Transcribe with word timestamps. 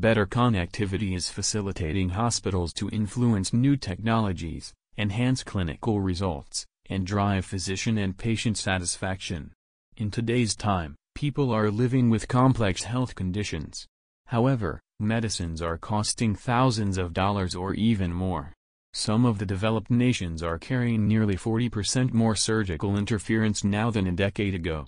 Better 0.00 0.24
connectivity 0.24 1.14
is 1.14 1.28
facilitating 1.28 2.08
hospitals 2.08 2.72
to 2.72 2.88
influence 2.88 3.52
new 3.52 3.76
technologies, 3.76 4.72
enhance 4.96 5.44
clinical 5.44 6.00
results, 6.00 6.64
and 6.88 7.06
drive 7.06 7.44
physician 7.44 7.98
and 7.98 8.16
patient 8.16 8.56
satisfaction. 8.56 9.52
In 9.98 10.10
today's 10.10 10.56
time, 10.56 10.94
people 11.14 11.52
are 11.52 11.70
living 11.70 12.08
with 12.08 12.28
complex 12.28 12.84
health 12.84 13.14
conditions. 13.14 13.86
However, 14.28 14.80
medicines 14.98 15.60
are 15.60 15.76
costing 15.76 16.34
thousands 16.34 16.96
of 16.96 17.12
dollars 17.12 17.54
or 17.54 17.74
even 17.74 18.10
more. 18.10 18.54
Some 18.94 19.26
of 19.26 19.36
the 19.36 19.44
developed 19.44 19.90
nations 19.90 20.42
are 20.42 20.58
carrying 20.58 21.08
nearly 21.08 21.36
40% 21.36 22.14
more 22.14 22.34
surgical 22.34 22.96
interference 22.96 23.64
now 23.64 23.90
than 23.90 24.06
a 24.06 24.12
decade 24.12 24.54
ago. 24.54 24.86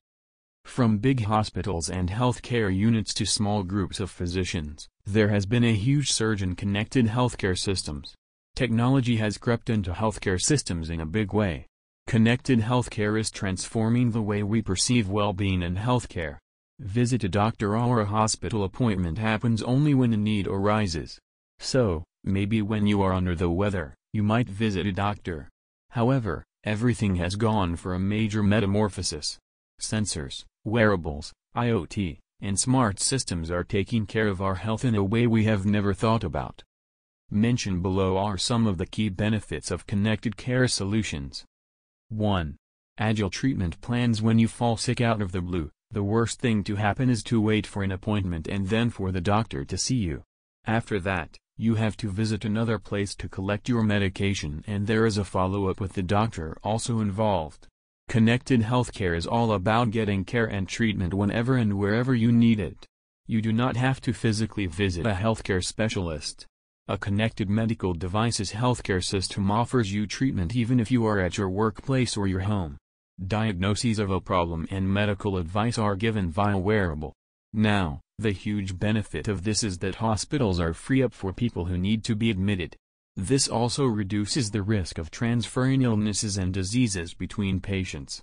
From 0.64 0.98
big 0.98 1.24
hospitals 1.24 1.90
and 1.90 2.08
healthcare 2.08 2.74
units 2.74 3.12
to 3.14 3.26
small 3.26 3.62
groups 3.62 4.00
of 4.00 4.10
physicians, 4.10 4.88
there 5.04 5.28
has 5.28 5.44
been 5.44 5.64
a 5.64 5.74
huge 5.74 6.10
surge 6.10 6.42
in 6.42 6.56
connected 6.56 7.06
healthcare 7.06 7.58
systems. 7.58 8.14
Technology 8.54 9.16
has 9.16 9.36
crept 9.36 9.68
into 9.68 9.92
healthcare 9.92 10.40
systems 10.40 10.88
in 10.88 11.00
a 11.00 11.06
big 11.06 11.34
way. 11.34 11.66
Connected 12.06 12.60
healthcare 12.60 13.20
is 13.20 13.30
transforming 13.30 14.10
the 14.10 14.22
way 14.22 14.42
we 14.42 14.62
perceive 14.62 15.08
well-being 15.08 15.62
in 15.62 15.76
healthcare. 15.76 16.38
Visit 16.78 17.22
a 17.22 17.28
doctor 17.28 17.76
or 17.76 18.00
a 18.00 18.06
hospital 18.06 18.64
appointment 18.64 19.18
happens 19.18 19.62
only 19.62 19.94
when 19.94 20.12
a 20.12 20.16
need 20.16 20.46
arises. 20.46 21.18
So, 21.58 22.02
maybe 22.24 22.62
when 22.62 22.86
you 22.86 23.02
are 23.02 23.12
under 23.12 23.34
the 23.34 23.50
weather, 23.50 23.94
you 24.12 24.22
might 24.22 24.48
visit 24.48 24.86
a 24.86 24.92
doctor. 24.92 25.48
However, 25.90 26.44
everything 26.64 27.16
has 27.16 27.36
gone 27.36 27.76
for 27.76 27.94
a 27.94 28.00
major 28.00 28.42
metamorphosis. 28.42 29.38
Sensors, 29.80 30.44
wearables, 30.64 31.32
IoT, 31.56 32.18
and 32.40 32.58
smart 32.58 33.00
systems 33.00 33.50
are 33.50 33.64
taking 33.64 34.06
care 34.06 34.28
of 34.28 34.42
our 34.42 34.56
health 34.56 34.84
in 34.84 34.94
a 34.94 35.04
way 35.04 35.26
we 35.26 35.44
have 35.44 35.64
never 35.64 35.94
thought 35.94 36.24
about. 36.24 36.62
Mentioned 37.30 37.82
below 37.82 38.18
are 38.18 38.36
some 38.36 38.66
of 38.66 38.78
the 38.78 38.86
key 38.86 39.08
benefits 39.08 39.70
of 39.70 39.86
connected 39.86 40.36
care 40.36 40.68
solutions. 40.68 41.44
1. 42.10 42.56
Agile 42.98 43.30
treatment 43.30 43.80
plans 43.80 44.20
When 44.20 44.38
you 44.38 44.48
fall 44.48 44.76
sick 44.76 45.00
out 45.00 45.22
of 45.22 45.32
the 45.32 45.40
blue, 45.40 45.70
the 45.90 46.02
worst 46.02 46.40
thing 46.40 46.62
to 46.64 46.76
happen 46.76 47.08
is 47.08 47.22
to 47.24 47.40
wait 47.40 47.66
for 47.66 47.82
an 47.82 47.92
appointment 47.92 48.48
and 48.48 48.68
then 48.68 48.90
for 48.90 49.12
the 49.12 49.20
doctor 49.20 49.64
to 49.64 49.78
see 49.78 49.96
you. 49.96 50.24
After 50.66 51.00
that, 51.00 51.38
you 51.56 51.76
have 51.76 51.96
to 51.98 52.10
visit 52.10 52.44
another 52.44 52.78
place 52.78 53.14
to 53.14 53.28
collect 53.28 53.68
your 53.68 53.82
medication 53.82 54.64
and 54.66 54.86
there 54.86 55.06
is 55.06 55.16
a 55.16 55.24
follow-up 55.24 55.80
with 55.80 55.92
the 55.92 56.02
doctor 56.02 56.56
also 56.62 57.00
involved. 57.00 57.66
Connected 58.08 58.60
healthcare 58.60 59.16
is 59.16 59.26
all 59.26 59.52
about 59.52 59.90
getting 59.90 60.24
care 60.24 60.46
and 60.46 60.68
treatment 60.68 61.14
whenever 61.14 61.56
and 61.56 61.78
wherever 61.78 62.14
you 62.14 62.30
need 62.30 62.60
it. 62.60 62.86
You 63.26 63.40
do 63.40 63.52
not 63.52 63.76
have 63.76 64.00
to 64.02 64.12
physically 64.12 64.66
visit 64.66 65.06
a 65.06 65.12
healthcare 65.12 65.64
specialist. 65.64 66.46
A 66.88 66.98
connected 66.98 67.48
medical 67.48 67.94
devices 67.94 68.52
healthcare 68.52 69.02
system 69.02 69.50
offers 69.50 69.92
you 69.92 70.06
treatment 70.06 70.54
even 70.54 70.80
if 70.80 70.90
you 70.90 71.06
are 71.06 71.20
at 71.20 71.38
your 71.38 71.48
workplace 71.48 72.16
or 72.16 72.26
your 72.26 72.40
home. 72.40 72.76
Diagnoses 73.24 73.98
of 73.98 74.10
a 74.10 74.20
problem 74.20 74.66
and 74.70 74.92
medical 74.92 75.36
advice 75.36 75.78
are 75.78 75.94
given 75.94 76.28
via 76.30 76.58
wearable. 76.58 77.14
Now, 77.52 78.00
the 78.18 78.32
huge 78.32 78.78
benefit 78.78 79.28
of 79.28 79.44
this 79.44 79.62
is 79.62 79.78
that 79.78 79.96
hospitals 79.96 80.58
are 80.58 80.74
free 80.74 81.02
up 81.02 81.14
for 81.14 81.32
people 81.32 81.66
who 81.66 81.78
need 81.78 82.02
to 82.04 82.16
be 82.16 82.30
admitted. 82.30 82.76
This 83.16 83.46
also 83.46 83.84
reduces 83.84 84.50
the 84.50 84.62
risk 84.62 84.98
of 84.98 85.10
transferring 85.10 85.82
illnesses 85.82 86.38
and 86.38 86.52
diseases 86.52 87.14
between 87.14 87.60
patients. 87.60 88.20